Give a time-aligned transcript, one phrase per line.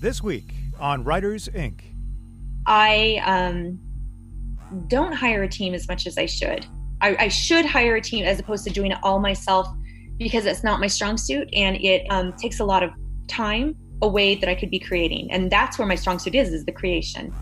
[0.00, 1.92] This week on Writers Ink.
[2.66, 3.80] I um,
[4.86, 6.66] don't hire a team as much as I should.
[7.00, 9.66] I, I, should hire a team as opposed to doing it all myself
[10.16, 12.90] because it's not my strong suit and it um, takes a lot of
[13.26, 15.32] time away that I could be creating.
[15.32, 17.34] And that's where my strong suit is, is the creation.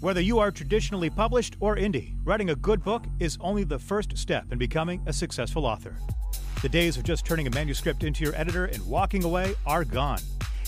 [0.00, 4.18] Whether you are traditionally published or indie, writing a good book is only the first
[4.18, 5.96] step in becoming a successful author.
[6.60, 10.20] The days of just turning a manuscript into your editor and walking away are gone.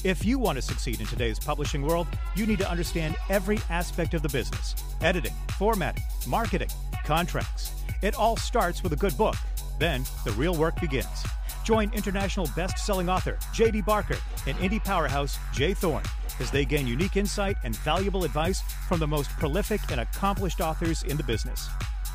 [0.05, 4.15] If you want to succeed in today's publishing world, you need to understand every aspect
[4.15, 6.69] of the business editing, formatting, marketing,
[7.05, 7.73] contracts.
[8.03, 9.37] It all starts with a good book.
[9.79, 11.25] Then the real work begins.
[11.65, 13.83] Join international best selling author J.D.
[13.83, 15.75] Barker and indie powerhouse J.
[15.75, 16.05] Thorn
[16.39, 21.03] as they gain unique insight and valuable advice from the most prolific and accomplished authors
[21.05, 21.69] in the business.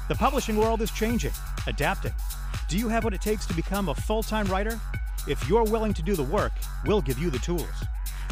[0.08, 1.34] The publishing world is changing,
[1.68, 2.14] adapting.
[2.70, 4.80] Do you have what it takes to become a full time writer?
[5.28, 6.52] If you're willing to do the work,
[6.86, 7.68] we'll give you the tools.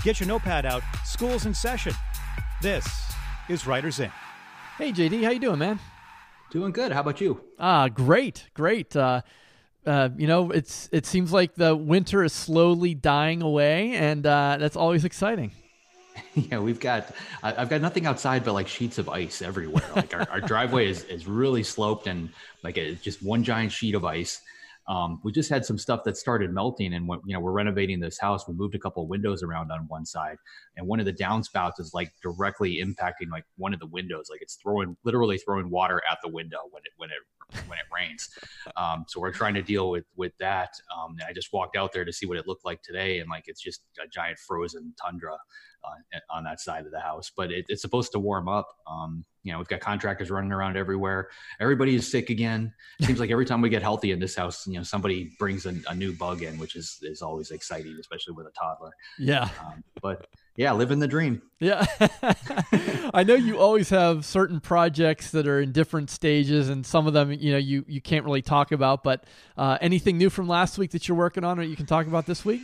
[0.03, 0.81] Get your notepad out.
[1.05, 1.93] School's in session.
[2.61, 2.87] This
[3.47, 4.11] is Writers Ink.
[4.77, 5.79] Hey JD, how you doing, man?
[6.51, 6.91] Doing good.
[6.91, 7.41] How about you?
[7.59, 8.95] Ah, great, great.
[8.95, 9.21] Uh,
[9.85, 14.57] uh, you know, it's it seems like the winter is slowly dying away, and uh,
[14.59, 15.51] that's always exciting.
[16.35, 19.85] Yeah, we've got I've got nothing outside but like sheets of ice everywhere.
[19.95, 22.29] Like our, our driveway is, is really sloped and
[22.61, 24.41] like it's just one giant sheet of ice.
[24.89, 28.19] Um, we just had some stuff that started melting, and you know we're renovating this
[28.19, 30.37] house, we moved a couple windows around on one side,
[30.75, 34.41] and one of the downspouts is like directly impacting like one of the windows, like
[34.41, 38.29] it's throwing literally throwing water at the window when it when it when it rains.
[38.75, 40.71] Um, so we're trying to deal with with that.
[40.95, 43.43] Um, I just walked out there to see what it looked like today, and like
[43.45, 45.37] it's just a giant frozen tundra
[45.83, 47.31] uh, on that side of the house.
[47.35, 48.67] But it, it's supposed to warm up.
[49.43, 51.29] You know, we've got contractors running around everywhere.
[51.59, 52.73] Everybody is sick again.
[53.01, 55.75] Seems like every time we get healthy in this house, you know, somebody brings a,
[55.87, 58.91] a new bug in, which is is always exciting, especially with a toddler.
[59.17, 59.49] Yeah.
[59.65, 61.41] Um, but yeah, living the dream.
[61.59, 61.85] Yeah.
[63.13, 67.13] I know you always have certain projects that are in different stages, and some of
[67.13, 69.03] them, you know, you you can't really talk about.
[69.03, 69.23] But
[69.57, 72.25] uh, anything new from last week that you're working on, or you can talk about
[72.25, 72.61] this week?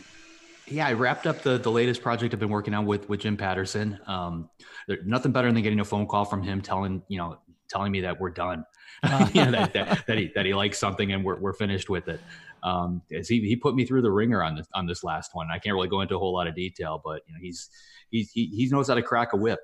[0.68, 3.38] Yeah, I wrapped up the the latest project I've been working on with with Jim
[3.38, 4.00] Patterson.
[4.08, 4.50] Um,
[4.88, 7.38] there, nothing better than getting a phone call from him telling you know
[7.70, 8.64] telling me that we're done,
[9.04, 11.90] uh, you know, that, that, that he that he likes something and we're we're finished
[11.90, 12.20] with it.
[12.64, 15.48] Um, he he put me through the ringer on this on this last one.
[15.52, 17.70] I can't really go into a whole lot of detail, but you know he's
[18.10, 19.60] he's he, he knows how to crack a whip.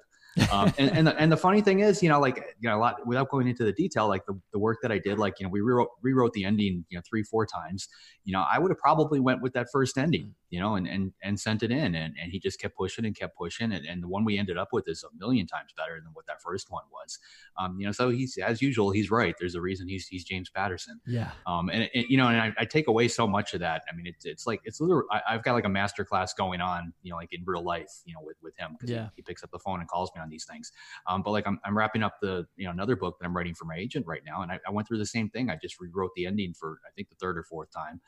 [0.51, 2.79] um, and and the, and the funny thing is, you know, like you know, a
[2.79, 5.45] lot without going into the detail, like the, the work that I did, like you
[5.45, 7.89] know, we rewrote rewrote the ending, you know, three four times.
[8.23, 11.13] You know, I would have probably went with that first ending, you know, and and
[11.23, 14.03] and sent it in, and and he just kept pushing and kept pushing, and, and
[14.03, 16.69] the one we ended up with is a million times better than what that first
[16.69, 17.17] one was.
[17.57, 19.33] Um, you know, so he's as usual, he's right.
[19.39, 20.99] There's a reason he's he's James Patterson.
[21.07, 21.31] Yeah.
[21.47, 23.83] Um, and it, you know, and I, I, take away so much of that.
[23.91, 26.59] I mean, it's it's like it's literally I, have got like a master class going
[26.59, 29.03] on, you know, like in real life, you know, with with him because yeah.
[29.03, 30.73] he, he picks up the phone and calls me on these things.
[31.07, 33.55] Um, but like I'm, I'm wrapping up the you know another book that I'm writing
[33.55, 35.49] for my agent right now, and I, I went through the same thing.
[35.49, 38.01] I just rewrote the ending for I think the third or fourth time,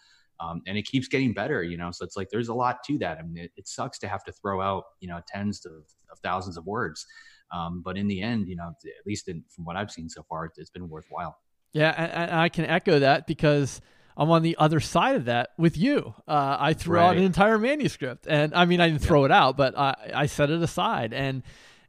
[0.43, 1.63] um, and it keeps getting better.
[1.63, 3.17] You know, so it's like there's a lot to that.
[3.17, 6.19] I mean, it, it sucks to have to throw out you know tens to, of
[6.23, 7.05] thousands of words,
[7.51, 10.23] um, but in the end, you know, at least in, from what I've seen so
[10.23, 11.37] far, it's been worthwhile.
[11.71, 13.81] Yeah, and, and I can echo that because.
[14.15, 16.13] I'm on the other side of that with you.
[16.27, 17.07] Uh, I threw right.
[17.07, 19.25] out an entire manuscript, and I mean, I didn't throw yeah.
[19.25, 21.13] it out, but I, I set it aside.
[21.13, 21.41] And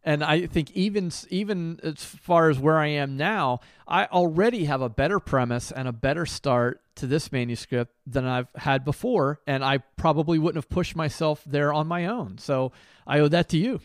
[0.04, 4.82] and I think even even as far as where I am now, I already have
[4.82, 9.64] a better premise and a better start to this manuscript than I've had before, and
[9.64, 12.38] I probably wouldn't have pushed myself there on my own.
[12.38, 12.72] So
[13.06, 13.80] I owe that to you.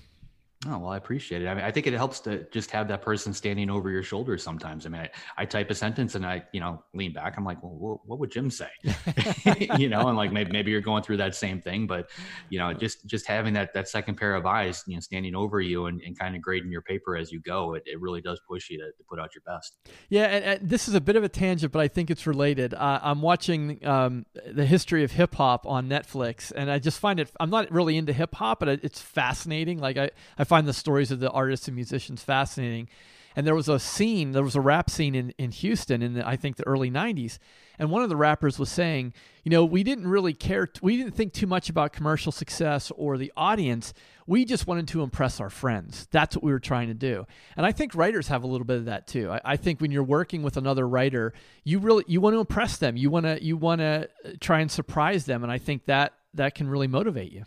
[0.68, 1.48] Oh well, I appreciate it.
[1.48, 4.44] I mean, I think it helps to just have that person standing over your shoulders
[4.44, 4.86] sometimes.
[4.86, 7.38] I mean, I, I type a sentence and I, you know, lean back.
[7.38, 8.68] I'm like, well, what would Jim say?
[9.78, 12.10] you know, and like maybe, maybe you're going through that same thing, but
[12.50, 15.62] you know, just just having that that second pair of eyes, you know, standing over
[15.62, 18.42] you and, and kind of grading your paper as you go, it, it really does
[18.46, 19.78] push you to, to put out your best.
[20.10, 22.74] Yeah, and, and, this is a bit of a tangent, but I think it's related.
[22.74, 27.18] Uh, I'm watching um, the history of hip hop on Netflix, and I just find
[27.18, 27.32] it.
[27.40, 29.80] I'm not really into hip hop, but it's fascinating.
[29.80, 32.90] Like I, I find the stories of the artists and musicians fascinating.
[33.36, 36.28] And there was a scene, there was a rap scene in, in Houston in the,
[36.28, 37.38] I think the early 90s.
[37.78, 39.14] And one of the rappers was saying,
[39.44, 43.18] you know, we didn't really care, we didn't think too much about commercial success or
[43.18, 43.94] the audience.
[44.26, 46.08] We just wanted to impress our friends.
[46.12, 47.26] That's what we were trying to do.
[47.56, 49.32] And I think writers have a little bit of that too.
[49.32, 52.78] I, I think when you're working with another writer, you really, you want to impress
[52.78, 52.98] them.
[52.98, 55.44] You want to, you want to uh, try and surprise them.
[55.44, 57.46] And I think that, that can really motivate you.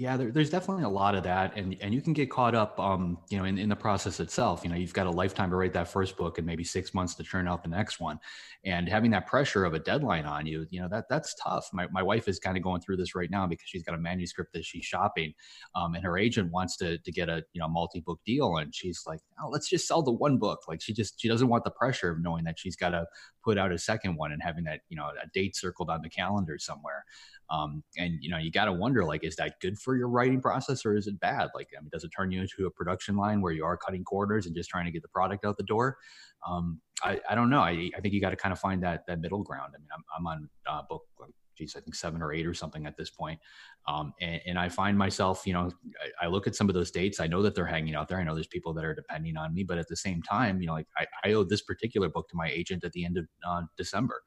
[0.00, 2.80] Yeah, there, there's definitely a lot of that, and and you can get caught up,
[2.80, 4.62] um, you know, in, in the process itself.
[4.64, 7.14] You know, you've got a lifetime to write that first book, and maybe six months
[7.16, 8.18] to churn out the next one,
[8.64, 11.68] and having that pressure of a deadline on you, you know, that that's tough.
[11.74, 13.98] My my wife is kind of going through this right now because she's got a
[13.98, 15.34] manuscript that she's shopping,
[15.74, 18.74] um, and her agent wants to to get a you know multi book deal, and
[18.74, 20.62] she's like, oh, let's just sell the one book.
[20.68, 23.06] Like she just she doesn't want the pressure of knowing that she's got to
[23.44, 26.10] put out a second one and having that you know a date circled on the
[26.10, 27.04] calendar somewhere.
[27.50, 30.40] Um, and you know, you got to wonder like, is that good for your writing
[30.40, 31.48] process or is it bad?
[31.54, 34.04] Like, I mean, does it turn you into a production line where you are cutting
[34.04, 35.96] corners and just trying to get the product out the door?
[36.48, 37.60] Um, I, I don't know.
[37.60, 39.72] I, I think you got to kind of find that that middle ground.
[39.74, 41.02] I mean, I'm, I'm on uh, book,
[41.60, 43.38] geez, I think seven or eight or something at this point.
[43.86, 45.70] Um, and, and, I find myself, you know,
[46.20, 47.18] I, I, look at some of those dates.
[47.18, 48.18] I know that they're hanging out there.
[48.18, 50.66] I know there's people that are depending on me, but at the same time, you
[50.66, 53.26] know, like I, I owe this particular book to my agent at the end of
[53.46, 54.22] uh, December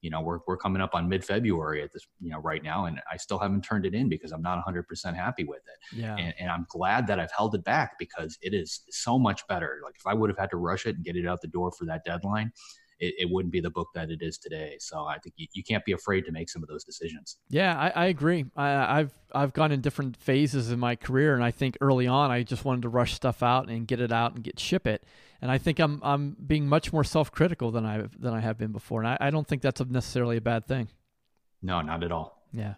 [0.00, 3.00] you know we're, we're coming up on mid-february at this you know right now and
[3.10, 6.34] i still haven't turned it in because i'm not 100% happy with it yeah and,
[6.38, 9.94] and, i'm glad that i've held it back because it is so much better like
[9.96, 11.84] if i would have had to rush it and get it out the door for
[11.84, 12.52] that deadline
[13.00, 14.76] it, it wouldn't be the book that it is today.
[14.80, 17.36] So I think you, you can't be afraid to make some of those decisions.
[17.48, 18.46] Yeah, I, I agree.
[18.56, 22.30] I, I've I've gone in different phases in my career, and I think early on
[22.30, 25.04] I just wanted to rush stuff out and get it out and get ship it.
[25.40, 28.58] And I think I'm I'm being much more self critical than I than I have
[28.58, 30.88] been before, and I, I don't think that's necessarily a bad thing.
[31.62, 32.46] No, not at all.
[32.52, 32.74] Yeah.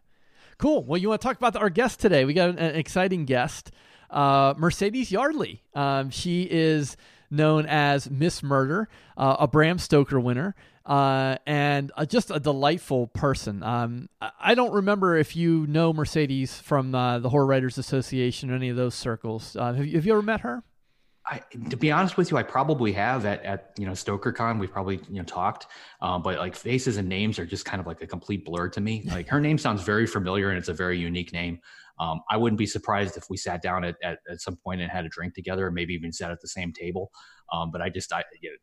[0.58, 0.84] Cool.
[0.84, 2.26] Well, you want to talk about our guest today?
[2.26, 3.70] We got an, an exciting guest,
[4.10, 5.62] uh, Mercedes Yardley.
[5.74, 6.98] Um, she is
[7.30, 10.54] known as Miss Murder, uh, a Bram Stoker winner,
[10.86, 13.62] uh, and uh, just a delightful person.
[13.62, 14.08] Um,
[14.40, 18.70] I don't remember if you know Mercedes from uh, the Horror Writers Association or any
[18.70, 19.56] of those circles.
[19.56, 20.64] Uh, have, you, have you ever met her?
[21.26, 24.58] I, to be honest with you, I probably have at, at you know StokerCon.
[24.58, 25.66] We've probably you know talked,
[26.00, 28.80] um, but like faces and names are just kind of like a complete blur to
[28.80, 29.04] me.
[29.10, 31.60] Like her name sounds very familiar and it's a very unique name.
[32.00, 34.90] Um, I wouldn't be surprised if we sat down at, at, at, some point and
[34.90, 37.12] had a drink together, or maybe even sat at the same table.
[37.52, 38.56] Um, but I just I you know,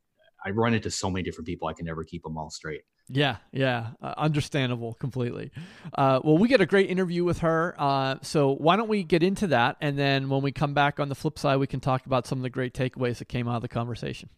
[0.43, 2.81] I run into so many different people, I can never keep them all straight.
[3.09, 5.51] Yeah, yeah, uh, understandable completely.
[5.93, 7.73] Uh, well, we get a great interview with her.
[7.77, 11.07] Uh, so why don't we get into that, and then when we come back on
[11.07, 13.57] the flip side, we can talk about some of the great takeaways that came out
[13.57, 14.29] of the conversation.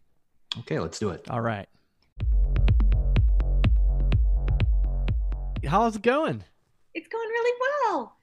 [0.59, 1.29] Okay, let's do it.
[1.29, 1.67] All right.
[5.65, 6.43] How's it going?
[6.93, 7.59] It's going really
[7.91, 8.18] well.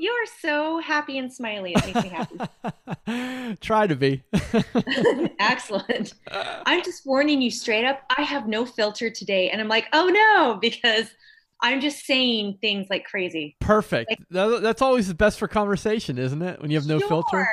[0.00, 1.74] You are so happy and smiley.
[1.76, 3.56] It makes me happy.
[3.60, 4.22] Try to be.
[5.38, 6.14] Excellent.
[6.32, 8.00] I'm just warning you straight up.
[8.16, 9.50] I have no filter today.
[9.50, 11.10] And I'm like, oh no, because
[11.60, 13.56] I'm just saying things like crazy.
[13.60, 14.14] Perfect.
[14.30, 16.62] Like, That's always the best for conversation, isn't it?
[16.62, 17.08] When you have no sure.
[17.08, 17.48] filter.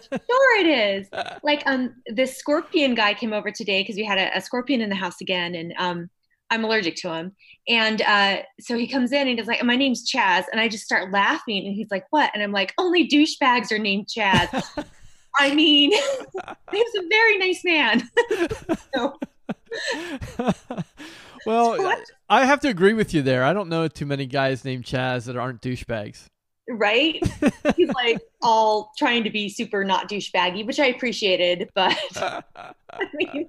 [0.00, 1.08] sure it is.
[1.42, 4.90] Like um this scorpion guy came over today because we had a, a, scorpion in
[4.90, 6.10] the house again and um
[6.50, 7.32] I'm allergic to him.
[7.68, 10.44] And uh, so he comes in and he's like, My name's Chaz.
[10.50, 11.66] And I just start laughing.
[11.66, 12.30] And he's like, What?
[12.34, 14.62] And I'm like, Only douchebags are named Chaz.
[15.38, 15.92] I mean,
[16.72, 18.08] he's a very nice man.
[21.46, 21.94] well,
[22.28, 23.44] I have to agree with you there.
[23.44, 26.26] I don't know too many guys named Chaz that aren't douchebags.
[26.70, 27.22] Right?
[27.76, 31.70] He's like all trying to be super not douchebaggy, which I appreciated.
[31.74, 32.42] But I
[33.14, 33.48] mean,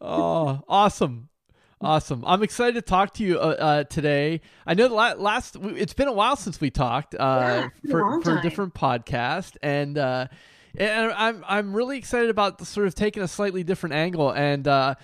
[0.00, 1.28] oh, awesome.
[1.82, 2.22] Awesome.
[2.24, 4.40] I'm excited to talk to you uh, uh, today.
[4.66, 8.22] I know the last it's been a while since we talked uh, yeah, for a
[8.22, 10.28] for a different podcast, and uh,
[10.76, 14.94] and I'm I'm really excited about sort of taking a slightly different angle, and uh,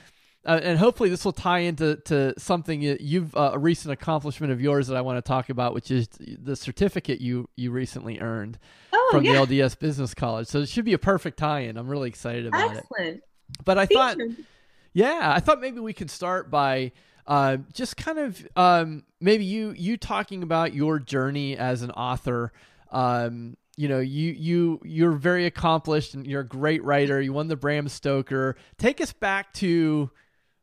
[0.46, 4.86] uh, and hopefully this will tie into to something you've a recent accomplishment of yours
[4.86, 8.56] that I want to talk about, which is the certificate you you recently earned
[8.92, 9.44] oh, from yeah.
[9.44, 10.46] the LDS Business College.
[10.46, 11.76] So it should be a perfect tie-in.
[11.76, 12.78] I'm really excited about it.
[12.78, 13.16] Excellent.
[13.16, 13.22] it.
[13.64, 14.16] But I thought.
[14.92, 16.92] Yeah, I thought maybe we could start by
[17.26, 22.52] uh, just kind of um, maybe you you talking about your journey as an author.
[22.90, 27.20] Um, you know, you you you're very accomplished and you're a great writer.
[27.20, 28.56] You won the Bram Stoker.
[28.78, 30.10] Take us back to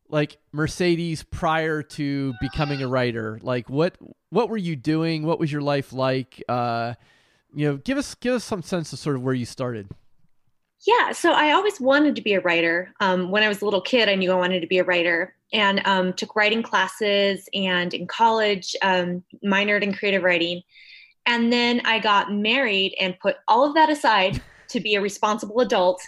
[0.09, 3.39] like Mercedes prior to becoming a writer.
[3.41, 3.97] Like what
[4.31, 5.23] what were you doing?
[5.23, 6.43] What was your life like?
[6.49, 6.95] Uh,
[7.53, 9.87] you know, give us give us some sense of sort of where you started.
[10.85, 12.93] Yeah, so I always wanted to be a writer.
[12.99, 15.35] Um, when I was a little kid, I knew I wanted to be a writer
[15.51, 17.49] and um, took writing classes.
[17.53, 20.61] And in college, um, minored in creative writing.
[21.25, 25.59] And then I got married and put all of that aside to be a responsible
[25.59, 26.01] adult.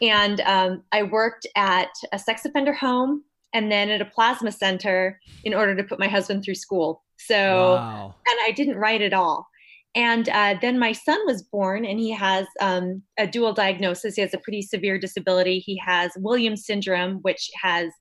[0.00, 5.20] And um, I worked at a sex offender home and then at a plasma center
[5.44, 7.02] in order to put my husband through school.
[7.16, 8.14] So, wow.
[8.26, 9.48] and I didn't write at all.
[9.94, 14.16] And uh, then my son was born, and he has um, a dual diagnosis.
[14.16, 15.60] He has a pretty severe disability.
[15.60, 17.92] He has Williams syndrome, which has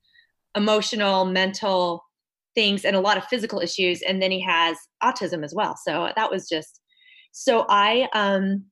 [0.56, 2.04] emotional, mental
[2.56, 4.02] things, and a lot of physical issues.
[4.02, 5.76] And then he has autism as well.
[5.86, 6.80] So that was just,
[7.32, 8.66] So I um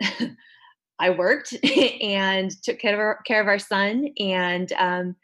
[0.98, 1.54] I worked
[2.02, 5.16] and took care of our, care of our son and um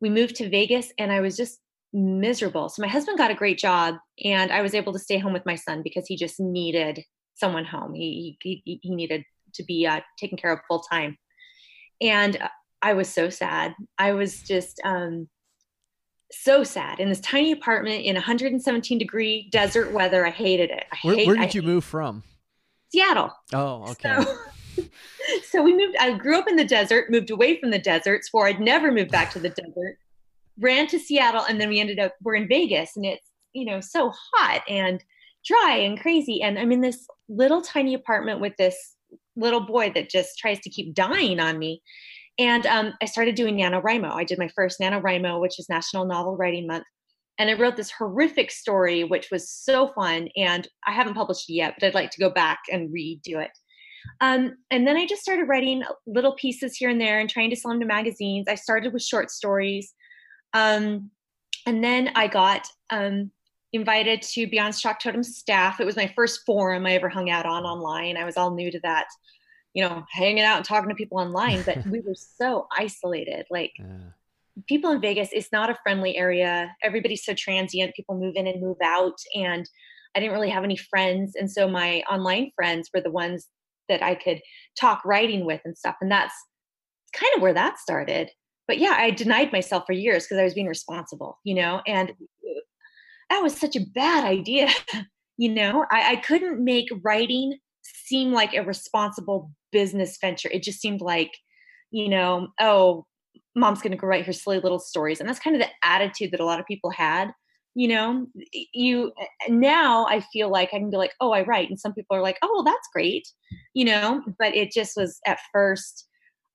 [0.00, 1.58] we moved to Vegas and I was just
[1.94, 2.68] miserable.
[2.68, 5.46] So my husband got a great job and I was able to stay home with
[5.46, 7.94] my son because he just needed someone home.
[7.94, 9.24] He he, he needed
[9.54, 11.16] to be uh, taken care of full time.
[12.00, 12.36] And
[12.82, 13.74] I was so sad.
[13.96, 15.28] I was just um,
[16.32, 20.26] so sad in this tiny apartment in 117 degree desert weather.
[20.26, 20.84] I hated it.
[20.92, 22.22] I where, hate, where did you move from?
[22.92, 23.32] Seattle.
[23.52, 24.22] Oh, okay.
[24.22, 24.84] So,
[25.50, 25.96] so we moved.
[25.98, 29.08] I grew up in the desert, moved away from the desert, swore I'd never move
[29.08, 29.98] back to the desert.
[30.58, 33.80] Ran to Seattle, and then we ended up we're in Vegas, and it's you know
[33.80, 35.02] so hot and
[35.44, 36.42] dry and crazy.
[36.42, 38.96] And I'm in this little tiny apartment with this
[39.36, 41.82] little boy that just tries to keep dying on me.
[42.38, 44.10] And um, I started doing NaNoWriMo.
[44.10, 46.84] I did my first NaNoWriMo, which is National Novel Writing Month.
[47.38, 50.28] And I wrote this horrific story, which was so fun.
[50.36, 53.50] And I haven't published it yet, but I'd like to go back and redo it.
[54.20, 57.56] Um, and then I just started writing little pieces here and there and trying to
[57.56, 58.46] sell them to magazines.
[58.48, 59.94] I started with short stories.
[60.54, 61.10] Um,
[61.66, 63.30] and then I got um,
[63.72, 65.80] invited to be on Shock Totem's staff.
[65.80, 68.16] It was my first forum I ever hung out on online.
[68.16, 69.06] I was all new to that,
[69.74, 73.46] you know, hanging out and talking to people online, but we were so isolated.
[73.50, 74.10] Like yeah.
[74.68, 76.74] people in Vegas, it's not a friendly area.
[76.82, 77.96] Everybody's so transient.
[77.96, 79.18] People move in and move out.
[79.34, 79.68] And
[80.14, 81.34] I didn't really have any friends.
[81.34, 83.48] And so my online friends were the ones
[83.88, 84.40] that I could
[84.78, 85.96] talk writing with and stuff.
[86.00, 86.34] And that's
[87.12, 88.30] kind of where that started.
[88.66, 92.10] But yeah, I denied myself for years because I was being responsible, you know, and
[92.10, 92.58] mm-hmm.
[93.30, 94.68] that was such a bad idea.
[95.36, 100.48] you know, I, I couldn't make writing seem like a responsible business venture.
[100.50, 101.36] It just seemed like,
[101.90, 103.06] you know, oh,
[103.54, 105.20] mom's going to go write her silly little stories.
[105.20, 107.32] And that's kind of the attitude that a lot of people had.
[107.76, 108.26] You know,
[108.72, 109.12] you
[109.48, 111.68] now I feel like I can be like, oh, I write.
[111.68, 113.26] And some people are like, oh, well, that's great.
[113.74, 116.06] You know, but it just was at first,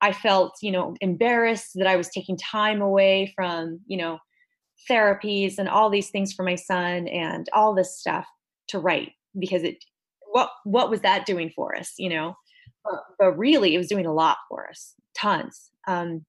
[0.02, 4.18] I felt, you know, embarrassed that I was taking time away from, you know,
[4.88, 8.26] therapies and all these things for my son and all this stuff
[8.68, 9.76] to write because it
[10.32, 12.34] what what was that doing for us you know?
[12.84, 15.70] But, but really it was doing a lot for us tons.
[15.86, 16.24] Um,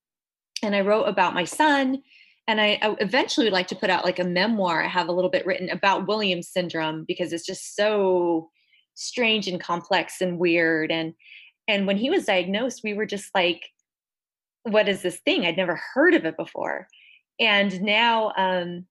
[0.63, 2.01] and i wrote about my son
[2.47, 4.83] and I, I, eventually would like to put out like a memoir.
[4.83, 8.49] I have a little bit written about williams syndrome because it's just so
[8.95, 11.13] strange and complex and weird and
[11.71, 13.61] and when he was diagnosed we were just like
[14.63, 16.87] what is this thing i'd never heard of it before
[17.39, 18.85] and now um,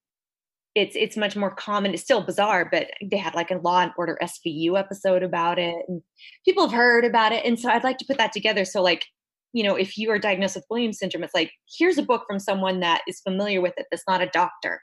[0.75, 1.93] it's it's much more common.
[1.93, 5.77] It's still bizarre, but they had like a Law and Order SVU episode about it,
[5.89, 6.03] and
[6.45, 7.45] people have heard about it.
[7.45, 8.65] And so I'd like to put that together.
[8.65, 9.05] So like,
[9.53, 12.39] you know, if you are diagnosed with Williams syndrome, it's like here's a book from
[12.39, 13.87] someone that is familiar with it.
[13.91, 14.81] That's not a doctor,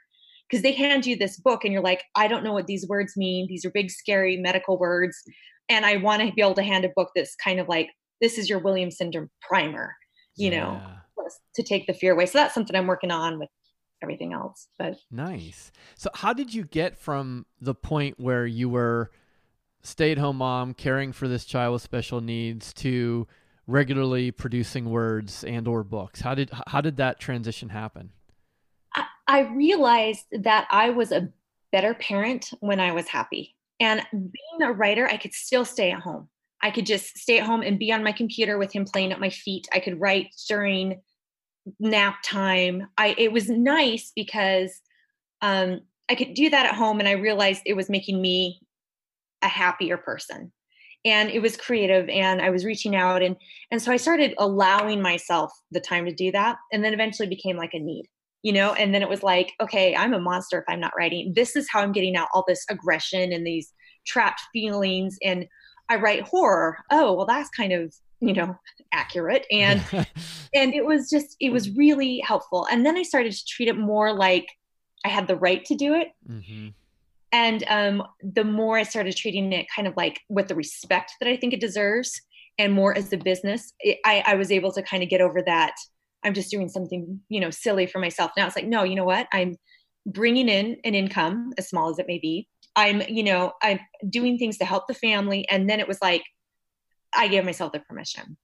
[0.48, 3.16] because they hand you this book, and you're like, I don't know what these words
[3.16, 3.46] mean.
[3.48, 5.16] These are big, scary medical words,
[5.68, 8.38] and I want to be able to hand a book that's kind of like this
[8.38, 9.94] is your Williams syndrome primer.
[10.36, 10.60] You yeah.
[10.60, 10.80] know
[11.54, 12.26] to take the fear away.
[12.26, 13.48] So that's something I'm working on with
[14.02, 14.68] everything else.
[14.78, 15.72] But nice.
[15.96, 19.10] So how did you get from the point where you were
[19.82, 23.26] stay-at-home mom caring for this child with special needs to
[23.66, 26.20] regularly producing words and or books?
[26.20, 28.10] How did how did that transition happen?
[28.94, 31.28] I, I realized that I was a
[31.72, 33.54] better parent when I was happy.
[33.80, 36.28] And being a writer, I could still stay at home.
[36.62, 39.20] I could just stay at home and be on my computer with him playing at
[39.20, 39.68] my feet.
[39.72, 41.00] I could write during
[41.78, 42.88] nap time.
[42.96, 44.80] I it was nice because
[45.40, 48.60] um, I could do that at home, and I realized it was making me
[49.42, 50.52] a happier person.
[51.04, 53.36] And it was creative, and I was reaching out, and
[53.70, 57.56] and so I started allowing myself the time to do that, and then eventually became
[57.56, 58.06] like a need,
[58.42, 58.72] you know.
[58.74, 61.32] And then it was like, okay, I'm a monster if I'm not writing.
[61.34, 63.72] This is how I'm getting out all this aggression and these
[64.06, 65.46] trapped feelings, and
[65.88, 66.78] I write horror.
[66.90, 68.56] Oh, well, that's kind of you know
[68.92, 69.82] accurate and
[70.54, 73.78] and it was just it was really helpful and then i started to treat it
[73.78, 74.48] more like
[75.04, 76.68] i had the right to do it mm-hmm.
[77.32, 81.28] and um the more i started treating it kind of like with the respect that
[81.28, 82.20] i think it deserves
[82.58, 85.42] and more as a business it, i i was able to kind of get over
[85.42, 85.74] that
[86.24, 89.04] i'm just doing something you know silly for myself now it's like no you know
[89.04, 89.56] what i'm
[90.06, 94.38] bringing in an income as small as it may be i'm you know i'm doing
[94.38, 96.22] things to help the family and then it was like
[97.14, 98.36] I gave myself the permission.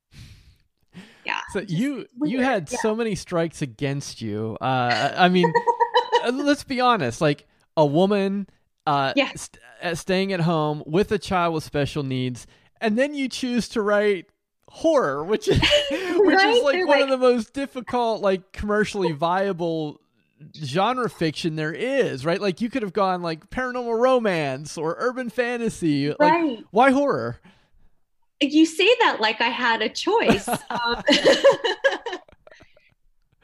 [1.25, 1.41] Yeah.
[1.53, 2.79] So you you had yeah.
[2.81, 4.57] so many strikes against you.
[4.61, 5.53] Uh, I mean,
[6.25, 7.21] uh, let's be honest.
[7.21, 8.47] Like a woman,
[8.87, 9.31] uh, yeah.
[9.35, 12.47] st- uh, staying at home with a child with special needs,
[12.81, 14.27] and then you choose to write
[14.75, 16.57] horror, which is which right?
[16.57, 17.11] is like They're one like...
[17.11, 20.01] of the most difficult, like commercially viable
[20.57, 22.41] genre fiction there is, right?
[22.41, 26.09] Like you could have gone like paranormal romance or urban fantasy.
[26.09, 26.59] Like, Right.
[26.73, 27.41] why horror?
[28.41, 30.49] You say that like I had a choice.
[30.49, 30.59] um,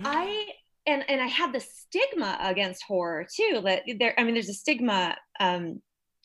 [0.04, 0.46] I
[0.86, 3.60] and and I had the stigma against horror too.
[3.64, 5.80] That there, I mean, there's a stigma um,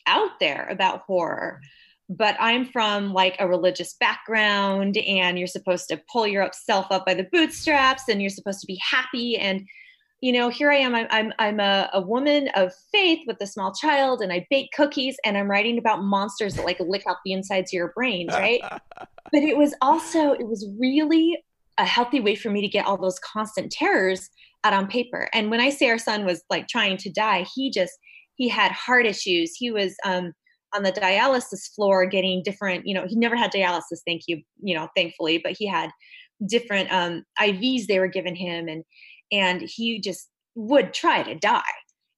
[0.07, 1.61] out there about horror.
[2.07, 7.13] But I'm from like a religious background, and you're supposed to pull yourself up by
[7.13, 9.37] the bootstraps, and you're supposed to be happy.
[9.37, 9.65] And
[10.21, 10.95] you know, here I am.
[10.95, 14.69] I'm I'm, I'm a, a woman of faith with a small child, and I bake
[14.75, 18.33] cookies, and I'm writing about monsters that like lick out the insides of your brains,
[18.33, 18.61] right?
[19.31, 21.37] but it was also it was really
[21.77, 24.29] a healthy way for me to get all those constant terrors
[24.63, 27.69] out on paper and when i say our son was like trying to die he
[27.69, 27.93] just
[28.35, 30.31] he had heart issues he was um
[30.75, 34.75] on the dialysis floor getting different you know he never had dialysis thank you you
[34.75, 35.89] know thankfully but he had
[36.47, 38.83] different um ivs they were giving him and
[39.31, 41.61] and he just would try to die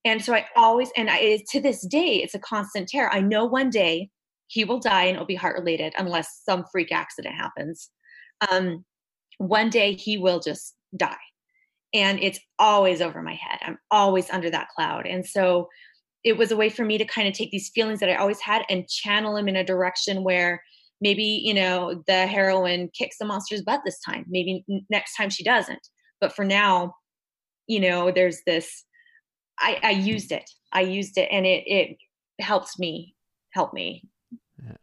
[0.04, 3.46] and so i always and I, to this day it's a constant terror i know
[3.46, 4.10] one day
[4.48, 7.90] he will die and it'll be heart related unless some freak accident happens.
[8.50, 8.86] Um,
[9.38, 11.16] one day he will just die.
[11.94, 13.60] And it's always over my head.
[13.62, 15.06] I'm always under that cloud.
[15.06, 15.70] And so
[16.28, 18.42] it was a way for me to kind of take these feelings that I always
[18.42, 20.62] had and channel them in a direction where
[21.00, 24.26] maybe, you know, the heroine kicks the monster's butt this time.
[24.28, 25.80] Maybe next time she doesn't.
[26.20, 26.96] But for now,
[27.68, 28.84] you know, there's this
[29.60, 30.50] I, I used it.
[30.74, 31.98] I used it and it it
[32.40, 33.16] helped me
[33.54, 34.04] help me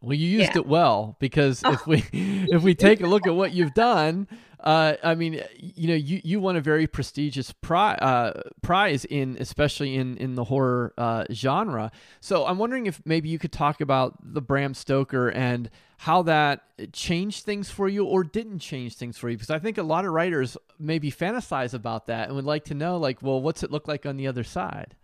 [0.01, 0.61] well, you used Yeah.
[0.61, 1.73] it well because oh.
[1.73, 4.27] if we if we take a look at what you've done,
[4.65, 9.37] uh, I mean, you know, you, you won a very prestigious pri- uh, prize in
[9.39, 11.91] especially in in the horror uh, genre.
[12.19, 15.69] So I'm wondering if maybe you could talk about the Bram Stoker and
[15.99, 19.77] how that changed things for you or didn't change things for you because I think
[19.77, 23.41] a lot of writers maybe fantasize about that and would like to know like, well,
[23.41, 24.95] what's it look like on the other side?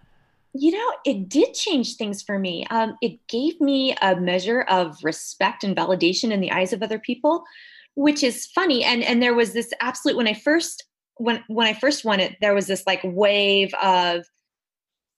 [0.54, 4.98] you know it did change things for me um, it gave me a measure of
[5.02, 7.46] respect and validation in the eyes of other people
[7.96, 10.84] which is funny and and there was this absolute when i first
[11.18, 14.26] when when i first won it there was this like wave of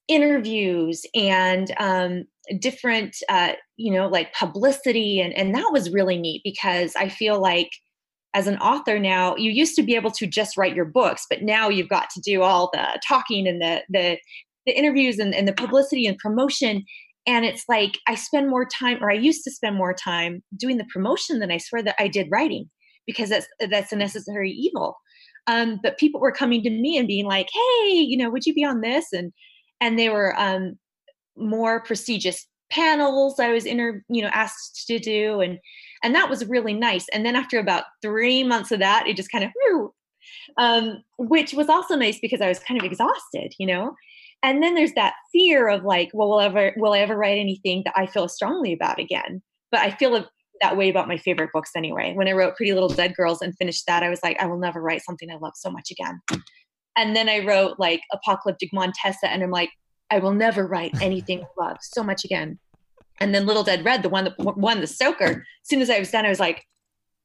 [0.08, 2.24] interviews and um,
[2.58, 7.40] different uh, you know like publicity and and that was really neat because i feel
[7.40, 7.70] like
[8.34, 11.42] as an author now you used to be able to just write your books but
[11.42, 14.18] now you've got to do all the talking and the the
[14.66, 16.84] the interviews and, and the publicity and promotion
[17.26, 20.76] and it's like i spend more time or i used to spend more time doing
[20.76, 22.68] the promotion than i swear that i did writing
[23.06, 24.96] because that's that's a necessary evil.
[25.46, 28.54] Um, but people were coming to me and being like hey you know would you
[28.54, 29.06] be on this?
[29.12, 29.32] And
[29.80, 30.78] and they were um,
[31.36, 35.40] more prestigious panels i was inter you know asked to do.
[35.40, 35.58] And
[36.02, 37.06] and that was really nice.
[37.12, 39.50] And then after about three months of that it just kind of
[40.58, 43.94] um, which was also nice because i was kind of exhausted you know
[44.44, 47.82] and then there's that fear of like well will ever will i ever write anything
[47.84, 49.42] that i feel strongly about again?
[49.72, 50.26] But i feel
[50.60, 52.12] that way about my favorite books anyway.
[52.14, 54.58] When i wrote pretty little dead girls and finished that i was like i will
[54.58, 56.20] never write something i love so much again.
[56.96, 59.70] And then i wrote like apocalyptic montessa and i'm like
[60.10, 62.58] i will never write anything i love so much again.
[63.20, 65.98] And then little dead red the one that won the stoker as soon as i
[65.98, 66.64] was done i was like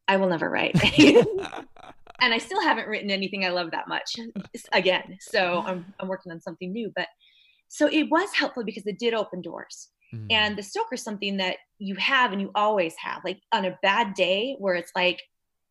[0.07, 0.75] i will never write
[2.21, 4.15] and I still haven't written anything I love that much
[4.71, 5.17] again.
[5.21, 6.91] So I'm I'm working on something new.
[6.95, 7.07] But
[7.67, 9.89] so it was helpful because it did open doors.
[10.13, 10.27] Mm.
[10.31, 13.21] And the Stoker is something that you have and you always have.
[13.23, 15.21] Like on a bad day where it's like,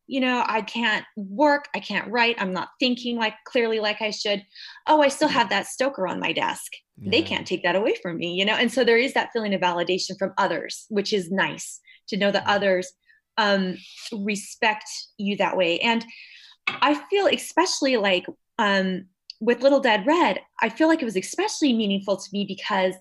[0.07, 4.09] you know, I can't work, I can't write, I'm not thinking like clearly like I
[4.09, 4.43] should.
[4.87, 6.71] Oh, I still have that Stoker on my desk.
[7.01, 8.55] They can't take that away from me, you know?
[8.55, 12.29] And so there is that feeling of validation from others, which is nice to know
[12.31, 12.91] that others
[13.37, 13.77] um,
[14.11, 15.79] respect you that way.
[15.79, 16.03] And
[16.81, 18.25] I feel especially like
[18.57, 19.05] um,
[19.39, 22.95] with Little Dead Red, I feel like it was especially meaningful to me because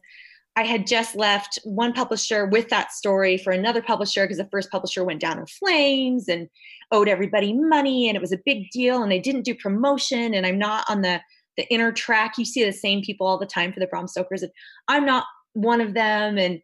[0.57, 4.71] I had just left one publisher with that story for another publisher because the first
[4.73, 6.49] publisher went down in flames and
[6.91, 10.45] owed everybody money and it was a big deal and they didn't do promotion and
[10.45, 11.21] I'm not on the
[11.57, 12.39] the inner track.
[12.39, 14.53] You see the same people all the time for the Bram Stokers and
[14.89, 16.61] I'm not one of them and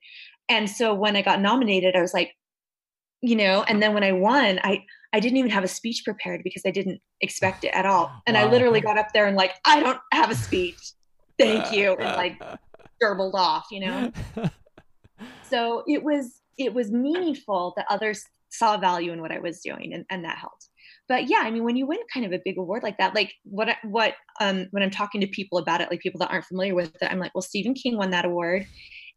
[0.49, 2.33] and so when I got nominated I was like
[3.23, 4.85] you know and then when I won I
[5.15, 8.11] I didn't even have a speech prepared because I didn't expect it at all.
[8.27, 10.81] And I literally got up there and like, I don't have a speech.
[11.39, 11.95] Thank you.
[11.95, 12.43] And like
[13.01, 14.13] gerbled off, you know?
[15.49, 19.95] So it was it was meaningful that others saw value in what I was doing
[19.95, 20.69] and, and that helped.
[21.09, 23.33] But yeah, I mean when you win kind of a big award like that, like
[23.45, 26.75] what what um when I'm talking to people about it, like people that aren't familiar
[26.75, 28.67] with it, I'm like, well, Stephen King won that award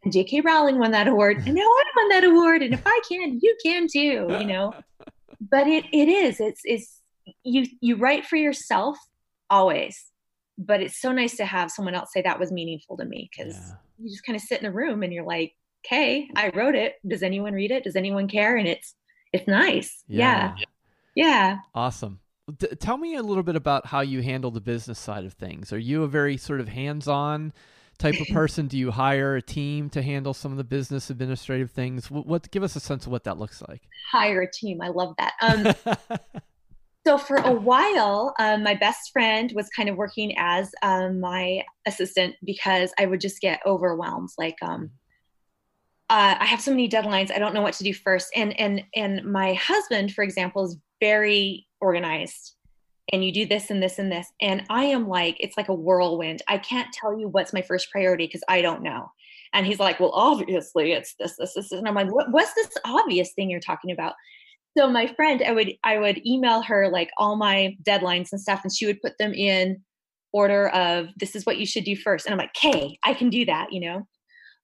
[0.03, 0.41] and J.K.
[0.41, 3.57] Rowling won that award, and now I won that award, and if I can, you
[3.65, 4.75] can too, you know
[5.39, 7.01] but it it is it's it's
[7.43, 8.97] you you write for yourself
[9.49, 10.11] always
[10.57, 13.55] but it's so nice to have someone else say that was meaningful to me because
[13.55, 13.75] yeah.
[13.99, 15.53] you just kind of sit in a room and you're like,
[15.85, 16.95] okay, I wrote it.
[17.07, 17.83] Does anyone read it?
[17.83, 18.57] Does anyone care?
[18.57, 18.95] And it's
[19.31, 20.03] it's nice.
[20.07, 20.55] Yeah.
[20.57, 20.65] Yeah.
[21.15, 21.57] yeah.
[21.75, 22.19] Awesome.
[22.57, 25.71] D- tell me a little bit about how you handle the business side of things.
[25.71, 27.53] Are you a very sort of hands-on
[27.97, 28.67] type of person?
[28.67, 32.09] Do you hire a team to handle some of the business administrative things?
[32.09, 33.83] What, what give us a sense of what that looks like?
[34.11, 34.81] Hire a team.
[34.81, 35.33] I love that.
[35.41, 35.97] Um,
[37.05, 41.63] so for a while, um, my best friend was kind of working as um, my
[41.85, 44.29] assistant because I would just get overwhelmed.
[44.37, 44.91] Like, um,
[46.09, 47.31] uh, I have so many deadlines.
[47.31, 48.29] I don't know what to do first.
[48.35, 52.53] And and and my husband, for example, is very organized.
[53.13, 54.27] And you do this and this and this.
[54.41, 56.41] And I am like, it's like a whirlwind.
[56.47, 59.09] I can't tell you what's my first priority because I don't know.
[59.53, 61.71] And he's like, well, obviously it's this, this, this.
[61.71, 64.13] And I'm like, what, what's this obvious thing you're talking about?
[64.77, 68.61] so my friend i would i would email her like all my deadlines and stuff
[68.63, 69.81] and she would put them in
[70.33, 73.29] order of this is what you should do first and i'm like okay i can
[73.29, 74.07] do that you know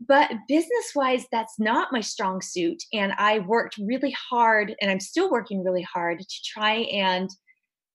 [0.06, 5.00] but business wise that's not my strong suit and i worked really hard and i'm
[5.00, 7.30] still working really hard to try and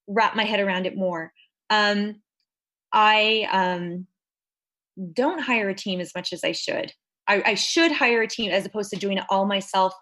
[0.08, 1.32] wrap my head around it more
[1.70, 2.16] um,
[2.92, 4.06] i um,
[5.12, 6.92] don't hire a team as much as i should
[7.28, 9.92] I, I should hire a team as opposed to doing it all myself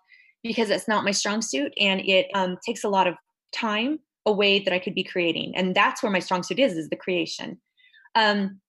[0.43, 3.15] because it's not my strong suit and it um, takes a lot of
[3.53, 5.55] time away that I could be creating.
[5.57, 7.61] And that's where my strong suit is, is the creation.
[8.15, 8.61] Um,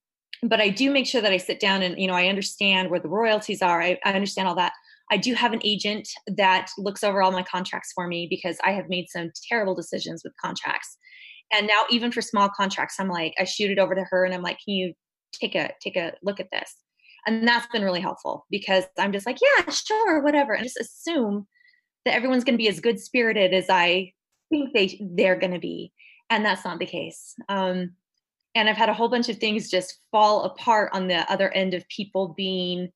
[0.43, 2.99] but I do make sure that I sit down and, you know, I understand where
[2.99, 3.81] the royalties are.
[3.81, 4.73] I, I understand all that.
[5.09, 8.71] I do have an agent that looks over all my contracts for me because I
[8.71, 10.97] have made some terrible decisions with contracts.
[11.53, 14.33] And now even for small contracts, I'm like, I shoot it over to her and
[14.33, 14.93] I'm like, can you
[15.33, 16.75] take a take a look at this?
[17.25, 20.53] And that's been really helpful because I'm just like, yeah, sure, whatever.
[20.53, 21.47] And just assume
[22.05, 24.13] that everyone's going to be as good spirited as I
[24.49, 25.91] think they they're going to be,
[26.29, 27.35] and that's not the case.
[27.49, 27.91] Um,
[28.55, 31.73] and I've had a whole bunch of things just fall apart on the other end
[31.73, 32.89] of people being.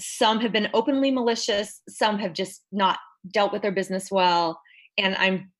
[0.00, 1.80] Some have been openly malicious.
[1.88, 2.98] Some have just not
[3.32, 4.60] dealt with their business well,
[4.98, 5.50] and I'm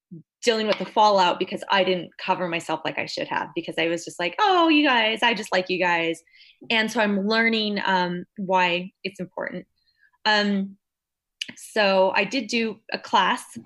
[0.47, 3.89] dealing with the fallout because I didn't cover myself like I should have because I
[3.89, 6.23] was just like, oh, you guys, I just like you guys.
[6.71, 9.67] And so I'm learning um, why it's important.
[10.25, 10.77] Um,
[11.57, 13.59] so I did do a class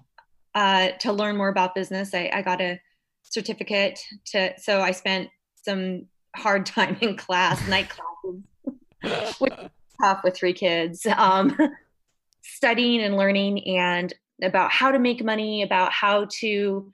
[0.55, 2.15] uh, to learn more about business.
[2.15, 2.81] I, I got a
[3.25, 9.53] certificate to, so I spent some hard time in class, night classes, which
[10.03, 11.55] tough with three kids, um,
[12.43, 16.91] studying and learning and about how to make money, about how to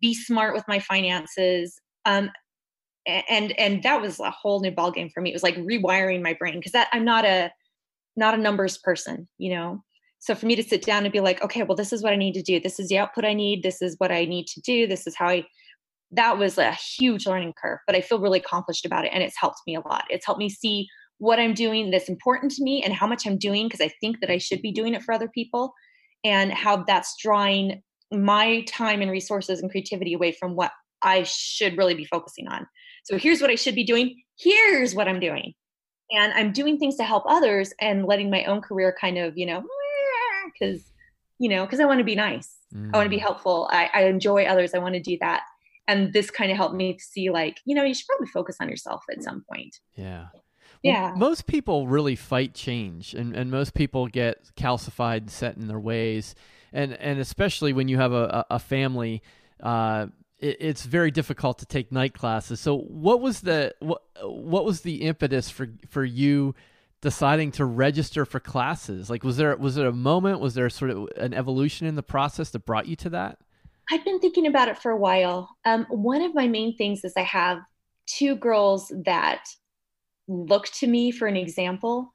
[0.00, 1.80] be smart with my finances.
[2.04, 2.30] Um,
[3.06, 5.30] and and that was a whole new ballgame for me.
[5.30, 7.52] It was like rewiring my brain because that I'm not a
[8.16, 9.82] not a numbers person, you know.
[10.18, 12.16] So for me to sit down and be like, okay, well, this is what I
[12.16, 12.58] need to do.
[12.58, 13.62] This is the output I need.
[13.62, 14.86] This is what I need to do.
[14.86, 15.44] This is how I,
[16.10, 19.12] that was a huge learning curve, but I feel really accomplished about it.
[19.12, 20.04] And it's helped me a lot.
[20.08, 23.38] It's helped me see what I'm doing that's important to me and how much I'm
[23.38, 25.74] doing because I think that I should be doing it for other people
[26.26, 31.78] and how that's drawing my time and resources and creativity away from what I should
[31.78, 32.66] really be focusing on.
[33.04, 34.20] So here's what I should be doing.
[34.36, 35.54] Here's what I'm doing.
[36.10, 39.46] And I'm doing things to help others and letting my own career kind of, you
[39.46, 39.62] know,
[40.52, 40.84] because
[41.38, 42.90] you know because i want to be nice mm.
[42.92, 45.42] i want to be helpful I, I enjoy others i want to do that
[45.88, 48.68] and this kind of helped me see like you know you should probably focus on
[48.68, 50.26] yourself at some point yeah
[50.86, 55.56] well, yeah most people really fight change and, and most people get calcified and set
[55.56, 56.34] in their ways
[56.72, 59.22] and and especially when you have a, a family
[59.62, 60.06] uh,
[60.38, 64.82] it, it's very difficult to take night classes so what was the what, what was
[64.82, 66.54] the impetus for for you
[67.00, 69.10] deciding to register for classes?
[69.10, 70.40] Like, was there was there a moment?
[70.40, 73.38] Was there sort of an evolution in the process that brought you to that?
[73.92, 75.48] I've been thinking about it for a while.
[75.64, 77.58] Um, one of my main things is I have
[78.06, 79.44] two girls that
[80.28, 82.14] look to me for an example.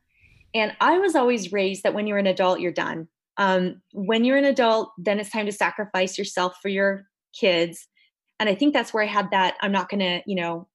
[0.53, 3.07] And I was always raised that when you're an adult, you're done.
[3.37, 7.05] Um, when you're an adult, then it's time to sacrifice yourself for your
[7.39, 7.87] kids.
[8.39, 10.67] And I think that's where I had that I'm not going to, you know,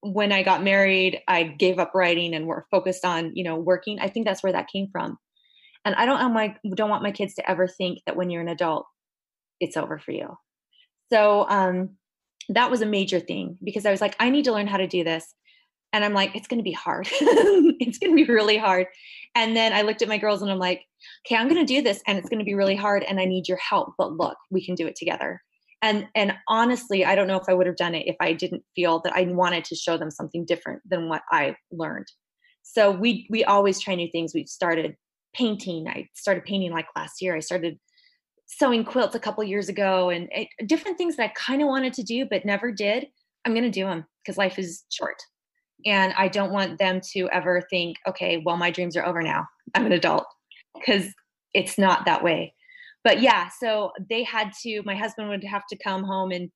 [0.00, 3.98] when I got married, I gave up writing and were focused on, you know, working.
[4.00, 5.18] I think that's where that came from.
[5.84, 8.42] And I don't want my don't want my kids to ever think that when you're
[8.42, 8.86] an adult,
[9.60, 10.36] it's over for you.
[11.12, 11.96] So um,
[12.50, 14.86] that was a major thing because I was like, I need to learn how to
[14.86, 15.34] do this.
[15.94, 17.08] And I'm like, it's going to be hard.
[17.12, 18.88] it's going to be really hard.
[19.36, 20.82] And then I looked at my girls and I'm like,
[21.24, 23.24] okay, I'm going to do this and it's going to be really hard and I
[23.24, 23.94] need your help.
[23.96, 25.40] But look, we can do it together
[25.82, 28.62] and and honestly i don't know if i would have done it if i didn't
[28.76, 32.06] feel that i wanted to show them something different than what i learned
[32.62, 34.96] so we we always try new things we've started
[35.34, 37.76] painting i started painting like last year i started
[38.46, 41.92] sewing quilts a couple years ago and it, different things that i kind of wanted
[41.92, 43.08] to do but never did
[43.44, 45.22] I'm going to do them because life is short.
[45.86, 49.46] And I don't want them to ever think, okay, well, my dreams are over now.
[49.74, 50.26] I'm an adult
[50.74, 51.06] because
[51.52, 52.54] it's not that way.
[53.02, 56.50] But yeah, so they had to, my husband would have to come home and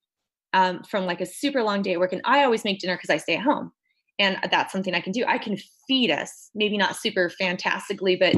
[0.55, 2.13] um, from like a super long day at work.
[2.13, 3.71] And I always make dinner because I stay at home.
[4.19, 5.25] And that's something I can do.
[5.29, 8.35] I can feed us, maybe not super fantastically, but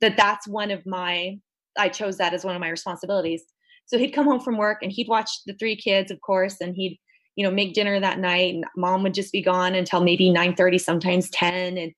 [0.00, 1.38] that that's one of my,
[1.78, 3.42] I chose that as one of my responsibilities.
[3.86, 6.74] So he'd come home from work and he'd watch the three kids, of course, and
[6.74, 6.98] he'd,
[7.36, 8.54] you know, make dinner that night.
[8.54, 11.78] And mom would just be gone until maybe 9 30, sometimes 10.
[11.78, 11.92] And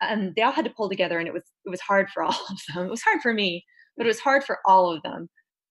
[0.00, 2.46] um, they all had to pull together and it was, it was hard for all
[2.50, 2.86] of them.
[2.86, 3.64] It was hard for me,
[3.96, 5.28] but it was hard for all of them.